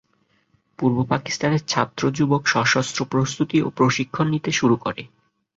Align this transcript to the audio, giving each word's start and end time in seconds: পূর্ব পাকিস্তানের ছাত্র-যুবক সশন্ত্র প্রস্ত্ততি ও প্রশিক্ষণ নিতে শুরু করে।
পূর্ব 0.79 0.97
পাকিস্তানের 1.09 1.61
ছাত্র-যুবক 1.67 2.41
সশন্ত্র 2.45 2.99
প্রস্ত্ততি 3.05 3.57
ও 3.61 3.77
প্রশিক্ষণ 3.77 4.25
নিতে 4.29 4.51
শুরু 4.51 4.75
করে। 4.75 5.01